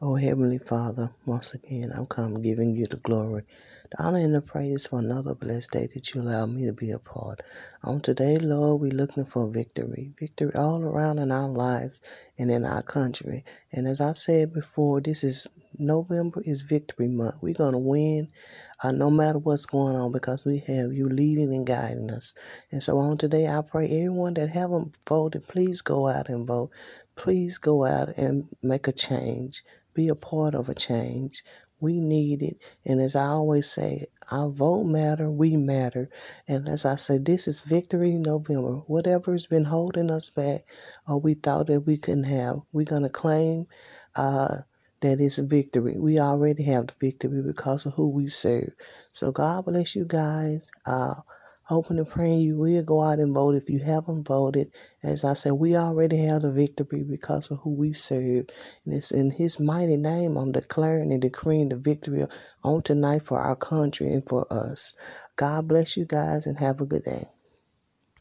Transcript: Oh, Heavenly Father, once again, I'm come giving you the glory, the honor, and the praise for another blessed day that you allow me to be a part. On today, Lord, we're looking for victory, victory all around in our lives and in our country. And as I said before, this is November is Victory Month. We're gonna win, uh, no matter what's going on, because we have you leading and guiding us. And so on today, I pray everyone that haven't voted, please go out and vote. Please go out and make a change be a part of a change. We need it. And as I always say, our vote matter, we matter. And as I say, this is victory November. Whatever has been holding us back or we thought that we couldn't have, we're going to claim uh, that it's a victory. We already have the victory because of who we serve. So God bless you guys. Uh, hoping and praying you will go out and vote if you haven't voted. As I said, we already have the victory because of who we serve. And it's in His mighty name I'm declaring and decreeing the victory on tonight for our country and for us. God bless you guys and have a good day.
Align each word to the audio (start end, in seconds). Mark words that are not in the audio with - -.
Oh, 0.00 0.14
Heavenly 0.14 0.58
Father, 0.58 1.10
once 1.26 1.54
again, 1.54 1.92
I'm 1.92 2.06
come 2.06 2.42
giving 2.42 2.76
you 2.76 2.86
the 2.86 2.98
glory, 2.98 3.44
the 3.90 4.00
honor, 4.04 4.18
and 4.20 4.36
the 4.36 4.42
praise 4.42 4.86
for 4.86 5.00
another 5.00 5.34
blessed 5.34 5.72
day 5.72 5.88
that 5.92 6.14
you 6.14 6.20
allow 6.20 6.46
me 6.46 6.66
to 6.66 6.74
be 6.74 6.92
a 6.92 7.00
part. 7.00 7.42
On 7.82 8.00
today, 8.00 8.38
Lord, 8.38 8.80
we're 8.80 8.92
looking 8.92 9.24
for 9.24 9.48
victory, 9.48 10.12
victory 10.20 10.54
all 10.54 10.84
around 10.84 11.18
in 11.18 11.32
our 11.32 11.48
lives 11.48 12.00
and 12.38 12.52
in 12.52 12.64
our 12.64 12.84
country. 12.84 13.44
And 13.72 13.88
as 13.88 14.00
I 14.00 14.12
said 14.12 14.54
before, 14.54 15.00
this 15.00 15.24
is 15.24 15.48
November 15.78 16.42
is 16.44 16.62
Victory 16.62 17.08
Month. 17.08 17.36
We're 17.40 17.54
gonna 17.54 17.78
win, 17.78 18.28
uh, 18.82 18.92
no 18.92 19.10
matter 19.10 19.38
what's 19.38 19.66
going 19.66 19.96
on, 19.96 20.12
because 20.12 20.44
we 20.44 20.58
have 20.60 20.92
you 20.92 21.08
leading 21.08 21.54
and 21.54 21.66
guiding 21.66 22.10
us. 22.10 22.34
And 22.72 22.82
so 22.82 22.98
on 22.98 23.18
today, 23.18 23.46
I 23.48 23.62
pray 23.62 23.86
everyone 23.86 24.34
that 24.34 24.50
haven't 24.50 24.96
voted, 25.08 25.46
please 25.46 25.82
go 25.82 26.08
out 26.08 26.28
and 26.28 26.46
vote. 26.46 26.70
Please 27.14 27.58
go 27.58 27.84
out 27.84 28.16
and 28.18 28.48
make 28.62 28.88
a 28.88 28.92
change 28.92 29.62
be 29.96 30.08
a 30.08 30.14
part 30.14 30.54
of 30.54 30.68
a 30.68 30.74
change. 30.74 31.42
We 31.80 32.00
need 32.00 32.42
it. 32.42 32.58
And 32.84 33.00
as 33.00 33.16
I 33.16 33.26
always 33.26 33.68
say, 33.68 34.06
our 34.30 34.48
vote 34.48 34.84
matter, 34.84 35.28
we 35.30 35.56
matter. 35.56 36.10
And 36.46 36.68
as 36.68 36.84
I 36.84 36.96
say, 36.96 37.18
this 37.18 37.48
is 37.48 37.62
victory 37.62 38.12
November. 38.12 38.76
Whatever 38.86 39.32
has 39.32 39.46
been 39.46 39.64
holding 39.64 40.10
us 40.10 40.30
back 40.30 40.66
or 41.08 41.18
we 41.18 41.34
thought 41.34 41.66
that 41.66 41.80
we 41.80 41.96
couldn't 41.96 42.24
have, 42.24 42.60
we're 42.72 42.84
going 42.84 43.02
to 43.02 43.08
claim 43.08 43.66
uh, 44.14 44.58
that 45.00 45.20
it's 45.20 45.38
a 45.38 45.42
victory. 45.42 45.96
We 45.98 46.18
already 46.20 46.64
have 46.64 46.88
the 46.88 46.94
victory 47.00 47.42
because 47.42 47.86
of 47.86 47.94
who 47.94 48.10
we 48.10 48.28
serve. 48.28 48.70
So 49.12 49.32
God 49.32 49.66
bless 49.66 49.94
you 49.94 50.04
guys. 50.04 50.66
Uh, 50.84 51.14
hoping 51.62 51.98
and 51.98 52.08
praying 52.08 52.40
you 52.40 52.56
will 52.56 52.82
go 52.82 53.02
out 53.02 53.18
and 53.18 53.34
vote 53.34 53.56
if 53.56 53.68
you 53.68 53.80
haven't 53.80 54.26
voted. 54.26 54.70
As 55.02 55.24
I 55.24 55.34
said, 55.34 55.52
we 55.52 55.76
already 55.76 56.18
have 56.24 56.42
the 56.42 56.52
victory 56.52 57.02
because 57.02 57.50
of 57.50 57.58
who 57.58 57.74
we 57.74 57.92
serve. 57.92 58.46
And 58.84 58.94
it's 58.94 59.10
in 59.10 59.30
His 59.30 59.58
mighty 59.58 59.96
name 59.96 60.36
I'm 60.36 60.52
declaring 60.52 61.12
and 61.12 61.20
decreeing 61.22 61.68
the 61.70 61.76
victory 61.76 62.24
on 62.62 62.82
tonight 62.82 63.22
for 63.22 63.38
our 63.40 63.56
country 63.56 64.12
and 64.12 64.26
for 64.26 64.46
us. 64.52 64.94
God 65.36 65.68
bless 65.68 65.96
you 65.96 66.04
guys 66.04 66.46
and 66.46 66.58
have 66.58 66.80
a 66.80 66.86
good 66.86 67.04
day. 67.04 67.26